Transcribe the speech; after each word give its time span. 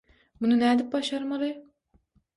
Muny 0.39 0.57
nädip 0.61 0.91
başarmaly? 0.93 1.57